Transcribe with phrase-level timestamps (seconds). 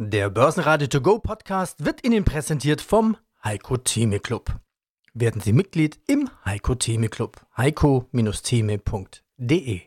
[0.00, 4.60] Der Börsenradio To Go Podcast wird Ihnen präsentiert vom Heiko Theme Club.
[5.12, 7.44] Werden Sie Mitglied im Heiko Theme Club.
[7.56, 9.80] heiko-theme.de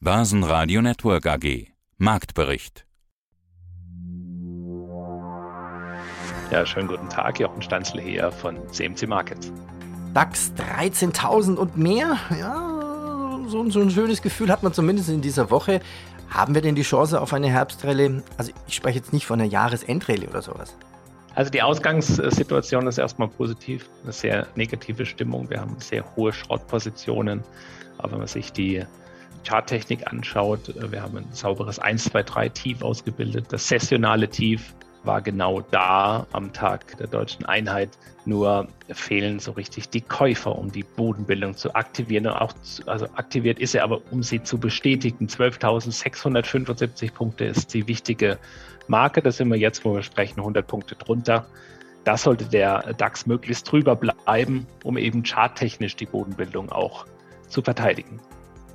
[0.00, 1.66] Börsenradio Network AG
[1.98, 2.86] Marktbericht
[6.50, 9.52] Ja, schönen guten Tag, Jochen Stanzle hier von CMC Markets.
[10.14, 12.16] DAX 13.000 und mehr.
[12.38, 15.82] Ja, so, so ein schönes Gefühl hat man zumindest in dieser Woche.
[16.30, 18.22] Haben wir denn die Chance auf eine Herbstrallye?
[18.36, 20.76] Also ich spreche jetzt nicht von einer Jahresendrallye oder sowas.
[21.34, 25.50] Also die Ausgangssituation ist erstmal positiv, eine sehr negative Stimmung.
[25.50, 27.42] Wir haben sehr hohe Schrottpositionen.
[27.98, 28.84] Aber wenn man sich die
[29.46, 33.46] Charttechnik anschaut, wir haben ein sauberes 1, 2, 3 Tief ausgebildet.
[33.50, 34.74] Das sessionale Tief
[35.04, 37.90] war genau da am Tag der deutschen Einheit.
[38.24, 42.26] Nur fehlen so richtig die Käufer, um die Bodenbildung zu aktivieren.
[42.26, 42.52] Und auch,
[42.86, 45.26] also aktiviert ist er aber, um sie zu bestätigen.
[45.26, 48.38] 12.675 Punkte ist die wichtige
[48.88, 49.22] Marke.
[49.22, 51.46] Das sind wir jetzt, wo wir sprechen, 100 Punkte drunter.
[52.04, 57.06] Das sollte der DAX möglichst drüber bleiben, um eben charttechnisch die Bodenbildung auch
[57.48, 58.20] zu verteidigen.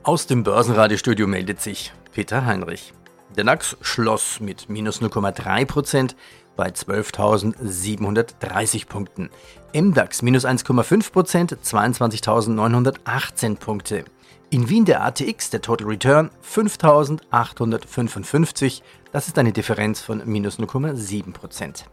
[0.04, 2.94] Aus dem Börsenradiostudio meldet sich Peter Heinrich.
[3.38, 6.16] Der DAX schloss mit minus 0,3%
[6.56, 9.30] bei 12.730 Punkten.
[9.74, 14.06] MDAX minus 1,5%, 22.918 Punkte.
[14.52, 21.84] In Wien der ATX, der Total Return 5.855, das ist eine Differenz von minus 0,7%.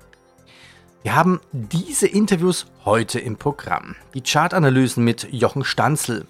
[1.02, 3.96] Wir haben diese Interviews heute im Programm.
[4.14, 6.28] Die Chartanalysen mit Jochen Stanzel,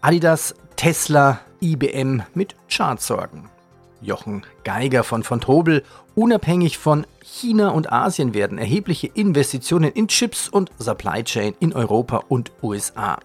[0.00, 3.48] Adidas, Tesla, IBM mit Chartsorgen.
[4.00, 5.84] Jochen Geiger von von Tobel,
[6.14, 12.24] unabhängig von China und Asien werden erhebliche Investitionen in Chips und Supply Chain in Europa
[12.28, 13.18] und USA.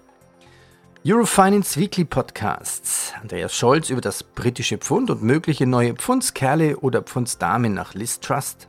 [1.07, 3.13] Eurofinance Weekly Podcasts.
[3.21, 8.67] Andreas Scholz über das britische Pfund und mögliche neue Pfundskerle oder Pfundsdamen nach Liz Trust.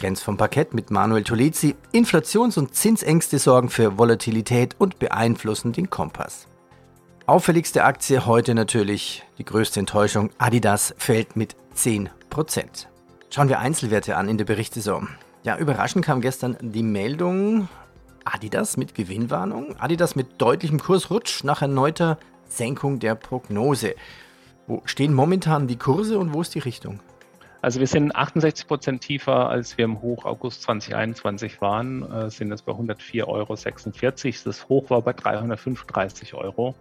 [0.00, 1.76] Grenz vom Parkett mit Manuel Tolezi.
[1.92, 6.49] Inflations- und Zinsängste sorgen für Volatilität und beeinflussen den Kompass.
[7.30, 10.30] Auffälligste Aktie heute natürlich die größte Enttäuschung.
[10.38, 12.08] Adidas fällt mit 10%.
[13.32, 15.06] Schauen wir Einzelwerte an in der Berichtssaison.
[15.44, 17.68] Ja, überraschend kam gestern die Meldung
[18.24, 19.76] Adidas mit Gewinnwarnung.
[19.78, 22.18] Adidas mit deutlichem Kursrutsch nach erneuter
[22.48, 23.94] Senkung der Prognose.
[24.66, 26.98] Wo stehen momentan die Kurse und wo ist die Richtung?
[27.62, 32.50] Also wir sind 68 Prozent tiefer, als wir im Hoch August 2021 waren, äh, sind
[32.50, 33.54] jetzt bei 104,46 Euro.
[34.46, 36.74] Das Hoch war bei 335 Euro.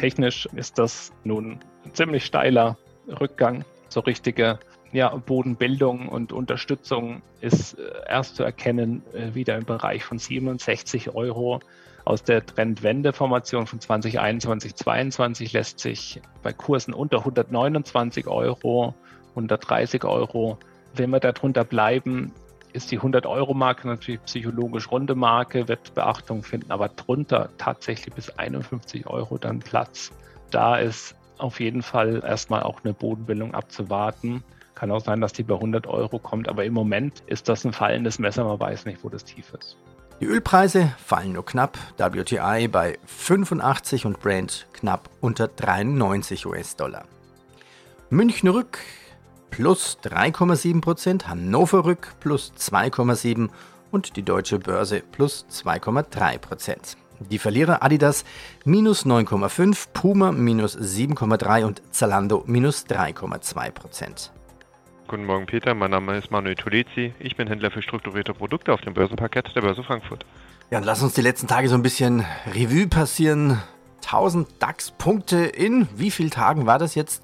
[0.00, 2.78] Technisch ist das nun ein ziemlich steiler
[3.20, 3.66] Rückgang.
[3.90, 4.58] So richtige
[4.92, 11.14] ja, Bodenbildung und Unterstützung ist äh, erst zu erkennen äh, wieder im Bereich von 67
[11.14, 11.60] Euro.
[12.06, 18.94] Aus der Trendwende-Formation von 2021, 2022 lässt sich bei Kursen unter 129 Euro,
[19.30, 20.56] 130 Euro,
[20.94, 22.32] wenn wir darunter bleiben,
[22.72, 29.06] ist die 100-Euro-Marke natürlich psychologisch runde Marke, wird Beachtung finden, aber drunter tatsächlich bis 51
[29.06, 30.12] Euro dann Platz.
[30.50, 34.44] Da ist auf jeden Fall erstmal auch eine Bodenbildung abzuwarten.
[34.74, 37.72] Kann auch sein, dass die bei 100 Euro kommt, aber im Moment ist das ein
[37.72, 39.76] fallendes Messer, man weiß nicht, wo das tief ist.
[40.20, 47.06] Die Ölpreise fallen nur knapp, WTI bei 85 und Brent knapp unter 93 US-Dollar.
[48.10, 48.80] München Rück
[49.50, 53.50] plus 3,7%, Hannover Rück plus 2,7%
[53.90, 56.96] und die Deutsche Börse plus 2,3%.
[57.28, 58.24] Die Verlierer Adidas
[58.64, 64.30] minus 9,5, Puma minus 7,3 und Zalando minus 3,2%.
[65.06, 67.12] Guten Morgen Peter, mein Name ist Manuel Tulezi.
[67.18, 70.24] Ich bin Händler für strukturierte Produkte auf dem Börsenparkett der Börse Frankfurt.
[70.70, 73.60] Ja, und lass uns die letzten Tage so ein bisschen Revue passieren.
[74.02, 77.22] 1000 DAX-Punkte in wie vielen Tagen war das jetzt?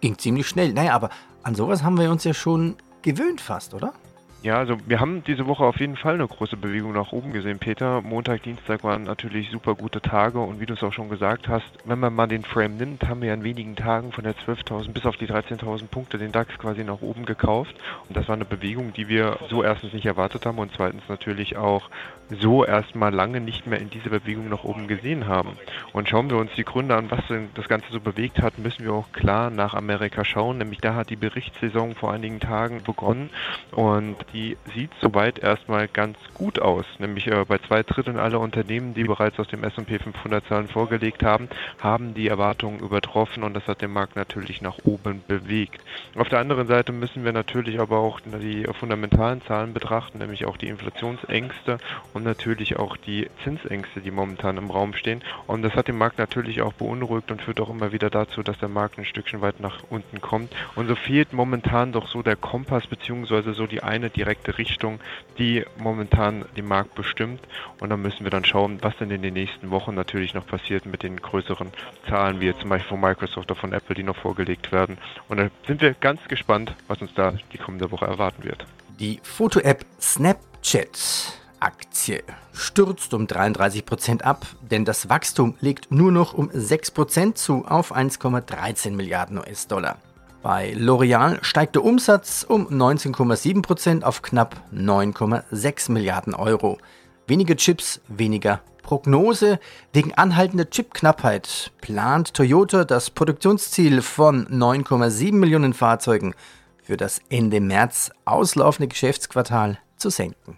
[0.00, 0.72] Ging ziemlich schnell.
[0.72, 1.10] Naja, aber
[1.48, 3.94] an sowas haben wir uns ja schon gewöhnt fast, oder?
[4.40, 7.58] Ja, also wir haben diese Woche auf jeden Fall eine große Bewegung nach oben gesehen,
[7.58, 8.02] Peter.
[8.02, 11.66] Montag, Dienstag waren natürlich super gute Tage und wie du es auch schon gesagt hast,
[11.84, 15.06] wenn man mal den Frame nimmt, haben wir in wenigen Tagen von der 12.000 bis
[15.06, 17.74] auf die 13.000 Punkte den DAX quasi nach oben gekauft
[18.08, 21.56] und das war eine Bewegung, die wir so erstens nicht erwartet haben und zweitens natürlich
[21.56, 21.90] auch
[22.30, 25.56] so erstmal lange nicht mehr in dieser Bewegung nach oben gesehen haben.
[25.92, 27.20] Und schauen wir uns die Gründe an, was
[27.54, 31.10] das Ganze so bewegt hat, müssen wir auch klar nach Amerika schauen, nämlich da hat
[31.10, 33.30] die Berichtssaison vor einigen Tagen begonnen
[33.72, 36.84] und die sieht soweit erstmal ganz gut aus.
[36.98, 41.22] Nämlich äh, bei zwei Dritteln aller Unternehmen, die bereits aus dem S&P 500 Zahlen vorgelegt
[41.22, 41.48] haben,
[41.80, 45.80] haben die Erwartungen übertroffen und das hat den Markt natürlich nach oben bewegt.
[46.16, 50.56] Auf der anderen Seite müssen wir natürlich aber auch die fundamentalen Zahlen betrachten, nämlich auch
[50.56, 51.78] die Inflationsängste
[52.12, 55.22] und natürlich auch die Zinsängste, die momentan im Raum stehen.
[55.46, 58.58] Und das hat den Markt natürlich auch beunruhigt und führt auch immer wieder dazu, dass
[58.58, 60.54] der Markt ein Stückchen weit nach unten kommt.
[60.74, 65.00] Und so fehlt momentan doch so der Kompass beziehungsweise so die eine direkte Richtung,
[65.38, 67.40] die momentan den Markt bestimmt.
[67.80, 70.84] Und dann müssen wir dann schauen, was denn in den nächsten Wochen natürlich noch passiert
[70.84, 71.68] mit den größeren
[72.08, 74.98] Zahlen, wie jetzt zum Beispiel von Microsoft oder von Apple, die noch vorgelegt werden.
[75.28, 78.66] Und da sind wir ganz gespannt, was uns da die kommende Woche erwarten wird.
[78.98, 82.22] Die Foto-App Snapchat Aktie
[82.52, 88.92] stürzt um 33% ab, denn das Wachstum liegt nur noch um 6% zu auf 1,13
[88.92, 89.98] Milliarden US-Dollar.
[90.48, 96.78] Bei L'Oreal steigt der Umsatz um 19,7% auf knapp 9,6 Milliarden Euro.
[97.26, 99.60] Weniger Chips, weniger Prognose.
[99.92, 106.34] Wegen anhaltender Chipknappheit plant Toyota das Produktionsziel von 9,7 Millionen Fahrzeugen
[106.82, 110.56] für das Ende März auslaufende Geschäftsquartal zu senken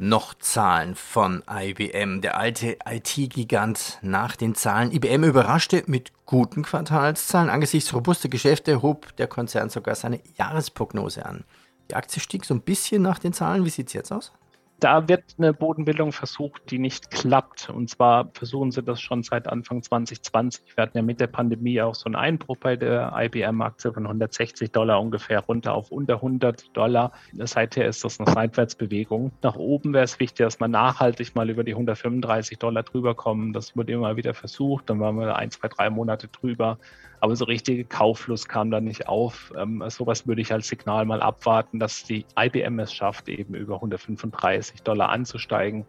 [0.00, 2.22] noch Zahlen von IBM.
[2.22, 4.90] Der alte IT-Gigant nach den Zahlen.
[4.90, 7.50] IBM überraschte mit guten Quartalszahlen.
[7.50, 11.44] Angesichts robuster Geschäfte hob der Konzern sogar seine Jahresprognose an.
[11.90, 13.64] Die Aktie stieg so ein bisschen nach den Zahlen.
[13.64, 14.32] Wie sieht es jetzt aus?
[14.80, 17.70] Da wird eine Bodenbildung versucht, die nicht klappt.
[17.70, 20.76] Und zwar versuchen sie das schon seit Anfang 2020.
[20.76, 24.72] Wir hatten ja mit der Pandemie auch so einen Einbruch bei der IBM-Aktie von 160
[24.72, 27.12] Dollar ungefähr runter auf unter 100 Dollar.
[27.38, 29.32] Seither ist das eine Seitwärtsbewegung.
[29.42, 33.52] Nach oben wäre es wichtig, dass man nachhaltig mal über die 135 Dollar drüber kommen.
[33.52, 34.88] Das wurde immer wieder versucht.
[34.88, 36.78] Dann waren wir ein, zwei, drei Monate drüber.
[37.20, 39.52] Aber so richtige Kauflust kam da nicht auf.
[39.56, 43.76] Ähm, sowas würde ich als Signal mal abwarten, dass die IBM es schafft, eben über
[43.76, 45.84] 135 Dollar anzusteigen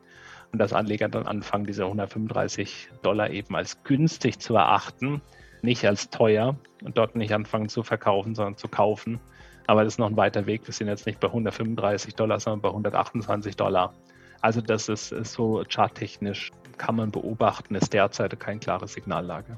[0.52, 5.22] und dass Anleger dann anfangen, diese 135 Dollar eben als günstig zu erachten,
[5.62, 9.20] nicht als teuer und dort nicht anfangen zu verkaufen, sondern zu kaufen.
[9.68, 10.68] Aber das ist noch ein weiter Weg.
[10.68, 13.94] Wir sind jetzt nicht bei 135 Dollar, sondern bei 128 Dollar.
[14.42, 19.58] Also das ist, ist so charttechnisch, kann man beobachten, ist derzeit keine klare Signallage.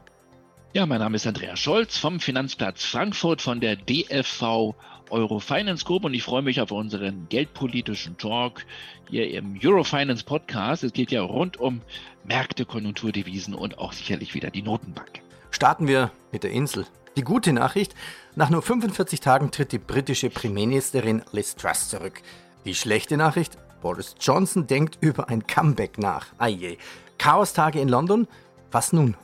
[0.76, 4.74] Ja, mein Name ist Andreas Scholz vom Finanzplatz Frankfurt von der DFV
[5.12, 8.66] Eurofinance Group und ich freue mich auf unseren geldpolitischen Talk
[9.08, 10.84] hier im Eurofinance Podcast.
[10.84, 11.84] Es geht ja rund um
[12.24, 15.22] Märkte, Konjunkturdevisen und auch sicherlich wieder die Notenbank.
[15.52, 16.88] Starten wir mit der Insel.
[17.18, 17.94] Die gute Nachricht,
[18.36, 22.24] nach nur 45 Tagen tritt die britische Premierministerin Liz Truss zurück.
[22.66, 26.34] Die schlechte Nachricht, Boris Johnson denkt über ein Comeback nach.
[26.40, 26.78] Aje.
[27.20, 28.28] Chaostage in London?
[28.72, 29.16] Was nun?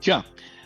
[0.00, 0.24] Tja,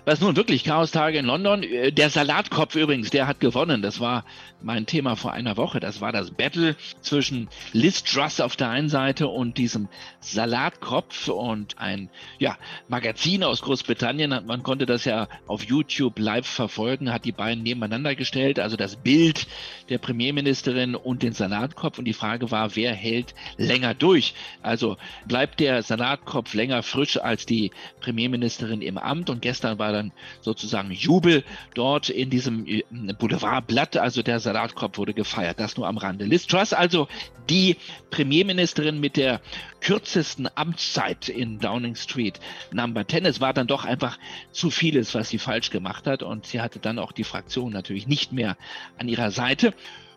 [0.08, 1.62] was nun wirklich Chaos-Tage in London.
[1.62, 3.82] Äh, der Salatkopf übrigens, der hat gewonnen.
[3.82, 4.25] Das war
[4.62, 5.81] mein Thema vor einer Woche.
[5.81, 9.88] Das war das Battle zwischen Liz Truss auf der einen Seite und diesem
[10.20, 12.08] Salatkopf und ein
[12.38, 12.56] ja,
[12.88, 14.31] Magazin aus Großbritannien.
[14.46, 18.58] Man konnte das ja auf YouTube live verfolgen, hat die beiden nebeneinander gestellt.
[18.58, 19.46] Also das Bild
[19.90, 21.99] der Premierministerin und den Salatkopf.
[21.99, 24.32] Und die Frage war, wer hält länger durch?
[24.62, 24.96] Also
[25.26, 29.28] bleibt der Salatkopf länger frisch als die Premierministerin im Amt?
[29.28, 32.82] Und gestern war dann sozusagen Jubel dort in diesem äh,
[33.18, 33.96] Boulevardblatt.
[33.96, 35.60] Also der Salatkopf wurde gefeiert.
[35.60, 36.24] Das nur am Rande.
[36.24, 37.08] Liz Truss, also
[37.50, 37.76] die
[38.10, 39.40] Premierministerin mit der
[39.80, 42.40] kürzesten Amtszeit in Downing Street,
[42.72, 43.26] Number 10.
[43.26, 44.18] Es war dann doch einfach
[44.52, 46.22] zu vieles, was sie falsch gemacht hat.
[46.22, 48.56] Und sie hatte dann auch die Fraktion natürlich nicht mehr
[48.98, 49.74] an ihrer Seite.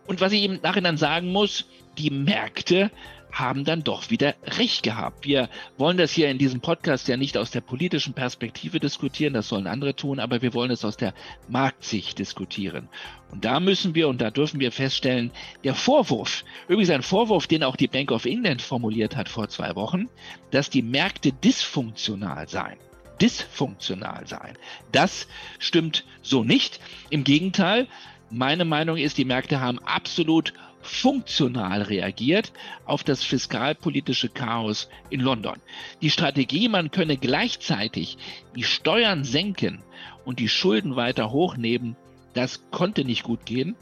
[0.08, 1.66] Und was ich im Nachhinein sagen muss,
[1.98, 2.92] die Märkte
[3.32, 5.26] haben dann doch wieder recht gehabt.
[5.26, 9.48] Wir wollen das hier in diesem Podcast ja nicht aus der politischen Perspektive diskutieren, das
[9.48, 11.14] sollen andere tun, aber wir wollen es aus der
[11.48, 12.90] Marktsicht diskutieren.
[13.32, 15.32] Und da müssen wir und da dürfen wir feststellen,
[15.64, 19.76] der Vorwurf, übrigens ein Vorwurf, den auch die Bank of England formuliert hat vor zwei
[19.76, 20.10] Wochen,
[20.52, 22.78] dass die Märkte dysfunktional seien
[23.22, 24.58] dysfunktional sein.
[24.92, 25.28] Das
[25.60, 26.80] stimmt so nicht.
[27.12, 27.88] Im Gegenteil,
[28.32, 32.54] meine Meinung ist, die Märkte haben absolut funktional reagiert
[32.86, 35.58] auf das fiskalpolitische Chaos in London.
[36.02, 38.18] Die Strategie, man könne gleichzeitig
[38.56, 39.84] die Steuern senken
[40.26, 41.96] und die Schulden weiter hochnehmen,
[42.34, 43.76] das konnte nicht gut gehen.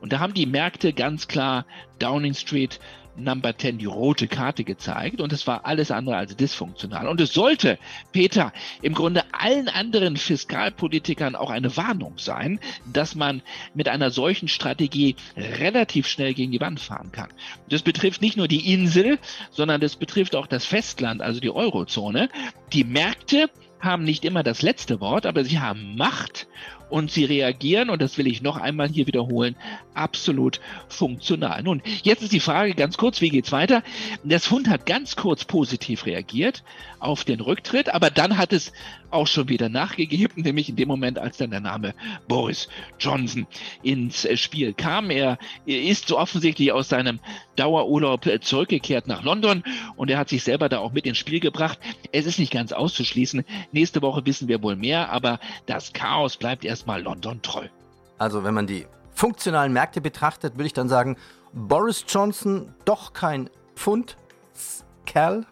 [0.00, 1.66] Und da haben die Märkte ganz klar
[1.98, 2.80] Downing Street
[3.16, 7.08] Number 10 die rote Karte gezeigt und es war alles andere als dysfunktional.
[7.08, 7.78] Und es sollte,
[8.12, 12.60] Peter, im Grunde allen anderen Fiskalpolitikern auch eine Warnung sein,
[12.92, 13.42] dass man
[13.74, 17.30] mit einer solchen Strategie relativ schnell gegen die Wand fahren kann.
[17.68, 19.18] Das betrifft nicht nur die Insel,
[19.50, 22.28] sondern das betrifft auch das Festland, also die Eurozone.
[22.72, 26.46] Die Märkte haben nicht immer das letzte Wort, aber sie haben Macht
[26.88, 29.56] und sie reagieren, und das will ich noch einmal hier wiederholen,
[29.94, 31.62] absolut funktional.
[31.62, 33.82] Nun, jetzt ist die Frage ganz kurz, wie geht's weiter?
[34.24, 36.62] Das Fund hat ganz kurz positiv reagiert
[36.98, 38.72] auf den Rücktritt, aber dann hat es
[39.10, 41.94] auch schon wieder nachgegeben, nämlich in dem Moment, als dann der Name
[42.28, 43.46] Boris Johnson
[43.82, 45.10] ins Spiel kam.
[45.10, 47.20] Er ist so offensichtlich aus seinem
[47.56, 49.62] Dauerurlaub zurückgekehrt nach London
[49.96, 51.78] und er hat sich selber da auch mit ins Spiel gebracht.
[52.12, 53.44] Es ist nicht ganz auszuschließen.
[53.72, 57.68] Nächste Woche wissen wir wohl mehr, aber das Chaos bleibt erstmal London treu.
[58.18, 61.16] Also, wenn man die funktionalen Märkte betrachtet, würde ich dann sagen,
[61.54, 65.46] Boris Johnson doch kein Pfund-Kerl?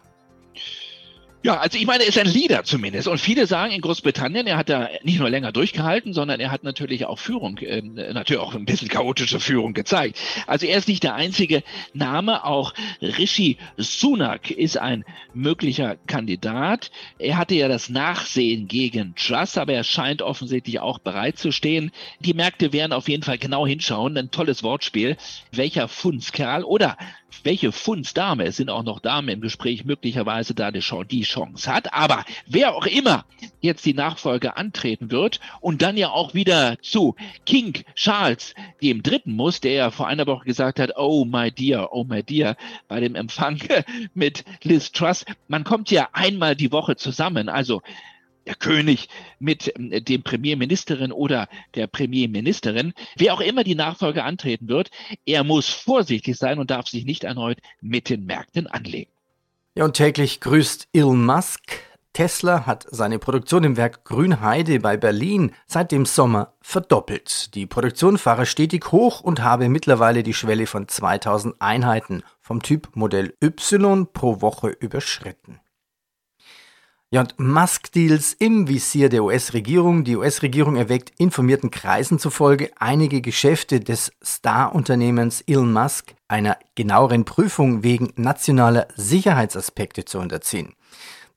[1.45, 3.07] Ja, also ich meine, er ist ein Leader zumindest.
[3.07, 6.63] Und viele sagen in Großbritannien, er hat da nicht nur länger durchgehalten, sondern er hat
[6.63, 10.17] natürlich auch Führung, äh, natürlich auch ein bisschen chaotische Führung gezeigt.
[10.47, 11.61] Also er ist nicht der einzige
[11.93, 12.45] Name.
[12.45, 16.89] Auch Rishi Sunak ist ein möglicher Kandidat.
[17.19, 21.91] Er hatte ja das Nachsehen gegen Truss, aber er scheint offensichtlich auch bereit zu stehen.
[22.21, 24.17] Die Märkte werden auf jeden Fall genau hinschauen.
[24.17, 25.15] Ein tolles Wortspiel.
[25.51, 26.97] Welcher Fundskerl oder
[27.43, 31.93] welche Fundsdame, es sind auch noch Damen im Gespräch, möglicherweise da die Chance hat.
[31.93, 33.25] Aber wer auch immer
[33.61, 37.15] jetzt die Nachfolge antreten wird und dann ja auch wieder zu
[37.45, 41.93] King Charles, dem Dritten muss, der ja vor einer Woche gesagt hat, oh my dear,
[41.93, 42.55] oh my dear,
[42.87, 43.59] bei dem Empfang
[44.13, 47.49] mit Liz Truss, man kommt ja einmal die Woche zusammen.
[47.49, 47.81] Also
[48.45, 49.09] der König
[49.39, 54.91] mit ähm, dem Premierministerin oder der Premierministerin, wer auch immer die Nachfolge antreten wird,
[55.25, 59.11] er muss vorsichtig sein und darf sich nicht erneut mit den Märkten anlegen.
[59.75, 61.81] Ja, und täglich grüßt Elon Musk.
[62.13, 67.53] Tesla hat seine Produktion im Werk Grünheide bei Berlin seit dem Sommer verdoppelt.
[67.55, 72.95] Die Produktion fahre stetig hoch und habe mittlerweile die Schwelle von 2000 Einheiten vom Typ
[72.95, 75.59] Modell Y pro Woche überschritten.
[77.15, 80.03] Ja, und Musk-Deals im Visier der US-Regierung.
[80.03, 87.83] Die US-Regierung erwägt informierten Kreisen zufolge, einige Geschäfte des Star-Unternehmens Elon Musk einer genaueren Prüfung
[87.83, 90.73] wegen nationaler Sicherheitsaspekte zu unterziehen.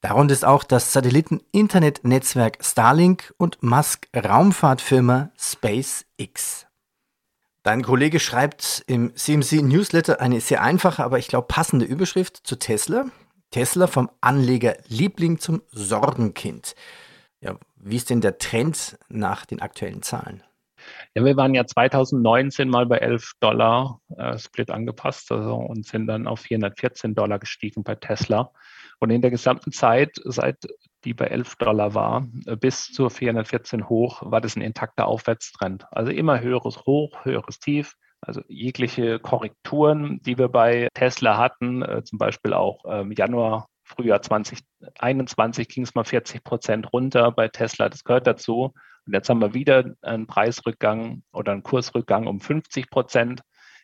[0.01, 6.67] Darunter ist auch das Satelliten-Internet-Netzwerk Starlink und Musk-Raumfahrtfirma SpaceX.
[7.63, 12.57] Dein Kollege schreibt im CMC Newsletter eine sehr einfache, aber ich glaube passende Überschrift zu
[12.57, 13.05] Tesla.
[13.51, 16.75] Tesla vom Anlegerliebling zum Sorgenkind.
[17.41, 20.43] Ja, wie ist denn der Trend nach den aktuellen Zahlen?
[21.15, 26.07] Ja, wir waren ja 2019 mal bei 11 Dollar äh, Split angepasst also, und sind
[26.07, 28.53] dann auf 414 Dollar gestiegen bei Tesla.
[29.01, 30.67] Und in der gesamten Zeit, seit
[31.05, 35.87] die bei 11 Dollar war, äh, bis zur 414 hoch, war das ein intakter Aufwärtstrend.
[35.91, 37.95] Also immer höheres Hoch, höheres Tief.
[38.29, 44.21] Also jegliche Korrekturen, die wir bei Tesla hatten, äh, zum Beispiel auch ähm, Januar, Frühjahr
[44.21, 48.75] 2021 ging es mal 40 Prozent runter bei Tesla, das gehört dazu.
[49.07, 53.41] Und jetzt haben wir wieder einen Preisrückgang oder einen Kursrückgang um 50 Prozent.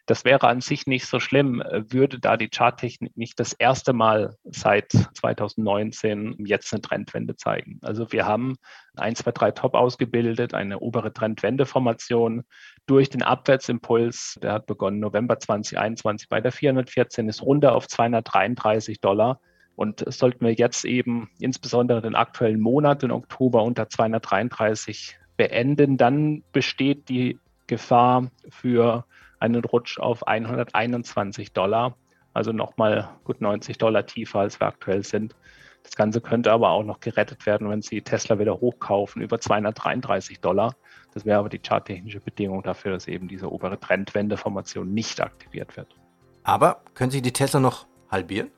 [0.06, 3.92] Das wäre an sich nicht so schlimm, äh, würde da die Charttechnik nicht das erste
[3.92, 7.78] Mal seit 2019 jetzt eine Trendwende zeigen.
[7.82, 8.56] Also wir haben
[8.96, 12.44] 1, 2, 3 Top ausgebildet, eine obere Trendwendeformation
[12.86, 14.38] durch den Abwärtsimpuls.
[14.42, 19.40] Der hat begonnen November 2021 bei der 414, ist runter auf 233 Dollar.
[19.76, 26.44] Und sollten wir jetzt eben insbesondere den aktuellen Monat, den Oktober unter 233 beenden, dann
[26.52, 29.04] besteht die Gefahr für
[29.44, 31.96] einen Rutsch auf 121 Dollar,
[32.32, 35.36] also nochmal gut 90 Dollar tiefer, als wir aktuell sind.
[35.82, 40.40] Das Ganze könnte aber auch noch gerettet werden, wenn Sie Tesla wieder hochkaufen über 233
[40.40, 40.74] Dollar.
[41.12, 45.94] Das wäre aber die charttechnische Bedingung dafür, dass eben diese obere Trendwendeformation nicht aktiviert wird.
[46.42, 48.50] Aber können Sie die Tesla noch halbieren?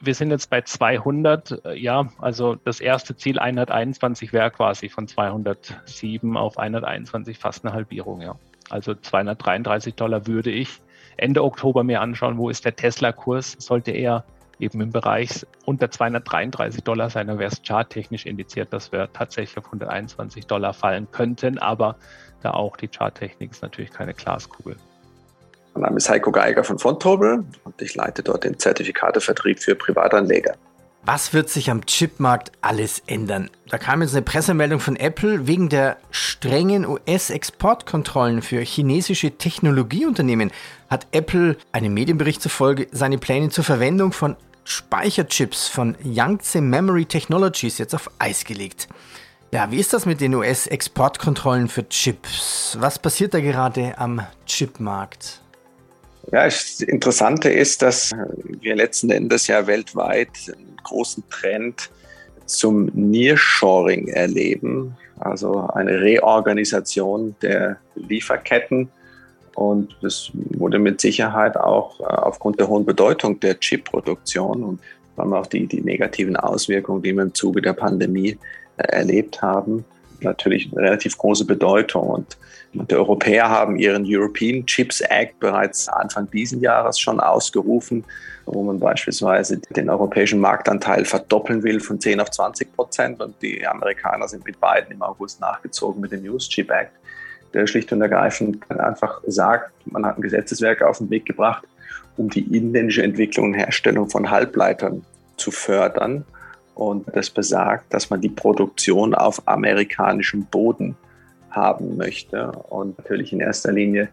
[0.00, 5.08] Wir sind jetzt bei 200, äh, ja, also das erste Ziel 121 wäre quasi von
[5.08, 8.36] 207 auf 121 fast eine Halbierung, ja.
[8.70, 10.80] Also 233 Dollar würde ich
[11.16, 14.24] Ende Oktober mir anschauen, wo ist der Tesla-Kurs, sollte er
[14.58, 19.58] eben im Bereich unter 233 Dollar sein, dann wäre es charttechnisch indiziert, dass wir tatsächlich
[19.58, 21.96] auf 121 Dollar fallen könnten, aber
[22.42, 24.76] da auch die Charttechnik ist natürlich keine Glaskugel.
[25.74, 30.54] Mein Name ist Heiko Geiger von Fontobel und ich leite dort den Zertifikatevertrieb für Privatanleger.
[31.08, 33.48] Was wird sich am Chipmarkt alles ändern?
[33.68, 40.50] Da kam jetzt eine Pressemeldung von Apple wegen der strengen US-Exportkontrollen für chinesische Technologieunternehmen
[40.90, 44.34] hat Apple einem Medienbericht zufolge seine Pläne zur Verwendung von
[44.64, 48.88] Speicherchips von Yangtze Memory Technologies jetzt auf Eis gelegt.
[49.52, 52.76] Ja, wie ist das mit den US-Exportkontrollen für Chips?
[52.80, 55.40] Was passiert da gerade am Chipmarkt?
[56.32, 58.10] Ja, das Interessante ist, dass
[58.60, 61.90] wir letzten Endes ja weltweit einen großen Trend
[62.46, 68.88] zum Nearshoring erleben, also eine Reorganisation der Lieferketten.
[69.54, 74.80] Und das wurde mit Sicherheit auch äh, aufgrund der hohen Bedeutung der Chip-Produktion und
[75.14, 78.36] vor allem auch die, die negativen Auswirkungen, die wir im Zuge der Pandemie
[78.76, 79.84] äh, erlebt haben,
[80.22, 82.08] natürlich eine relativ große Bedeutung.
[82.08, 82.36] Und
[82.90, 88.04] die Europäer haben ihren European Chips Act bereits Anfang dieses Jahres schon ausgerufen,
[88.44, 93.20] wo man beispielsweise den europäischen Marktanteil verdoppeln will von 10 auf 20 Prozent.
[93.20, 96.92] Und die Amerikaner sind mit beiden im August nachgezogen mit dem News Chip Act,
[97.54, 101.64] der schlicht und ergreifend einfach sagt, man hat ein Gesetzeswerk auf den Weg gebracht,
[102.16, 105.04] um die inländische Entwicklung und Herstellung von Halbleitern
[105.36, 106.24] zu fördern.
[106.76, 110.94] Und das besagt, dass man die Produktion auf amerikanischem Boden
[111.50, 114.10] haben möchte und natürlich in erster Linie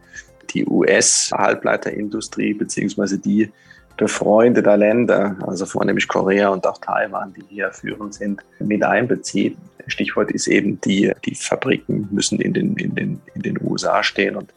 [0.52, 3.52] die US-Halbleiterindustrie beziehungsweise die
[3.98, 9.58] befreundeter Länder, also vornehmlich Korea und auch Taiwan, die hier führend sind, mit einbezieht.
[9.88, 14.38] Stichwort ist eben, die, die Fabriken müssen in den, in, den, in den USA stehen
[14.38, 14.54] und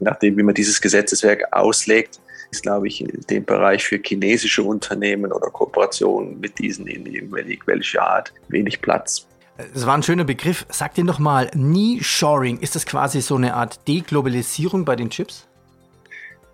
[0.00, 2.20] nachdem, wie man dieses Gesetzeswerk auslegt,
[2.50, 8.02] ist, glaube ich, in dem Bereich für chinesische Unternehmen oder Kooperationen mit diesen in irgendwelcher
[8.02, 9.26] Art wenig Platz.
[9.74, 10.66] Es war ein schöner Begriff.
[10.70, 15.48] Sag dir noch mal, Nearshoring, ist das quasi so eine Art Deglobalisierung bei den Chips?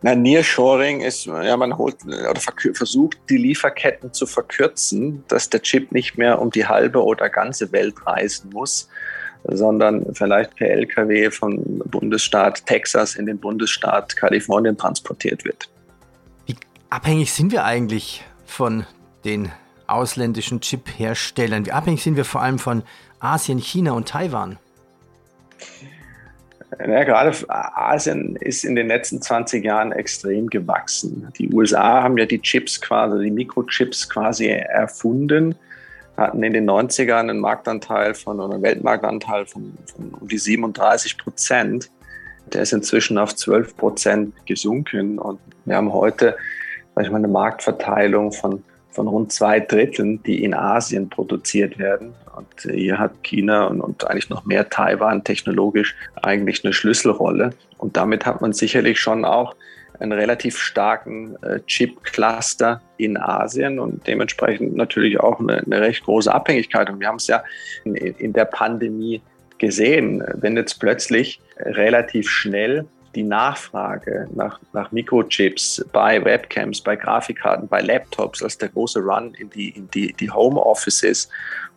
[0.00, 2.40] Na, Nearshoring ist, ja, man holt oder
[2.74, 7.72] versucht, die Lieferketten zu verkürzen, dass der Chip nicht mehr um die halbe oder ganze
[7.72, 8.88] Welt reisen muss,
[9.44, 15.68] sondern vielleicht per LKW vom Bundesstaat Texas in den Bundesstaat Kalifornien transportiert wird
[16.94, 18.86] abhängig sind wir eigentlich von
[19.24, 19.50] den
[19.88, 21.66] ausländischen Chip-Herstellern?
[21.66, 22.84] Wie abhängig sind wir vor allem von
[23.18, 24.58] Asien, China und Taiwan?
[26.78, 31.32] Ja, gerade Asien ist in den letzten 20 Jahren extrem gewachsen.
[31.36, 35.56] Die USA haben ja die Chips quasi, die Mikrochips quasi erfunden,
[36.16, 41.18] hatten in den 90ern einen Marktanteil von, oder einen Weltmarktanteil von, von um die 37
[41.18, 41.90] Prozent.
[42.52, 46.36] Der ist inzwischen auf 12 Prozent gesunken und wir haben heute
[46.94, 52.14] sag ich mal, eine Marktverteilung von, von rund zwei Dritteln, die in Asien produziert werden.
[52.36, 57.50] Und hier hat China und, und eigentlich noch mehr Taiwan technologisch eigentlich eine Schlüsselrolle.
[57.78, 59.54] Und damit hat man sicherlich schon auch
[60.00, 66.32] einen relativ starken äh, Chip-Cluster in Asien und dementsprechend natürlich auch eine, eine recht große
[66.32, 66.90] Abhängigkeit.
[66.90, 67.44] Und wir haben es ja
[67.84, 69.22] in, in der Pandemie
[69.58, 77.68] gesehen, wenn jetzt plötzlich relativ schnell die Nachfrage nach, nach Mikrochips bei Webcams, bei Grafikkarten,
[77.68, 81.28] bei Laptops, als der große Run in die, in die, die Home Offices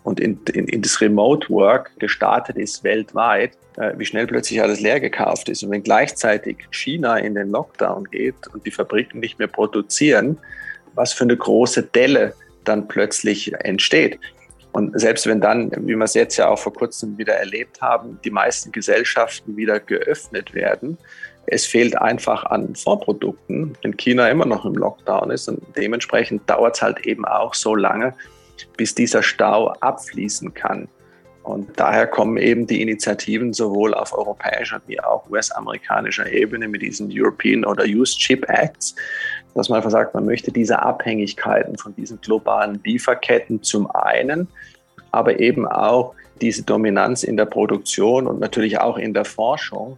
[0.04, 4.80] und in, in, in das Remote Work gestartet ist weltweit, äh, wie schnell plötzlich alles
[4.80, 5.64] leer gekauft ist.
[5.64, 10.38] Und wenn gleichzeitig China in den Lockdown geht und die Fabriken nicht mehr produzieren,
[10.96, 14.20] was für eine große Delle dann plötzlich entsteht.
[14.78, 18.20] Und selbst wenn dann, wie wir es jetzt ja auch vor kurzem wieder erlebt haben,
[18.24, 21.00] die meisten Gesellschaften wieder geöffnet werden,
[21.48, 25.48] es fehlt einfach an Vorprodukten, wenn China immer noch im Lockdown ist.
[25.50, 28.14] Und dementsprechend dauert es halt eben auch so lange,
[28.78, 30.88] bis dieser Stau abfließen kann.
[31.48, 37.10] Und daher kommen eben die Initiativen sowohl auf europäischer wie auch US-amerikanischer Ebene mit diesen
[37.10, 38.96] European oder Use Chip Acts,
[39.56, 44.50] dass man einfach sagt, man möchte diese Abhängigkeiten von diesen globalen Lieferketten zum einen,
[45.12, 49.98] aber eben auch diese Dominanz in der Produktion und natürlich auch in der Forschung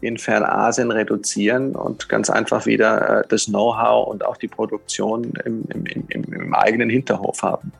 [0.00, 5.64] in Fernasien reduzieren und ganz einfach wieder äh, das Know-how und auch die Produktion im,
[5.74, 7.70] im, im, im eigenen Hinterhof haben.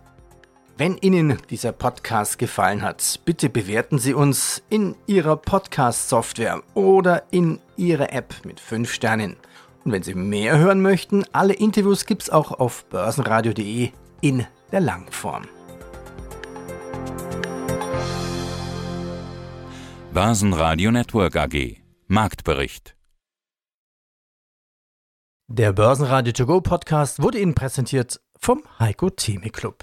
[0.78, 7.60] Wenn Ihnen dieser Podcast gefallen hat, bitte bewerten Sie uns in Ihrer Podcast-Software oder in
[7.78, 9.36] Ihrer App mit 5 Sternen.
[9.84, 14.80] Und wenn Sie mehr hören möchten, alle Interviews gibt es auch auf börsenradio.de in der
[14.80, 15.44] Langform.
[20.12, 22.96] Börsenradio Network AG Marktbericht.
[25.46, 29.82] Der Börsenradio To Go Podcast wurde Ihnen präsentiert vom Heiko Theme Club.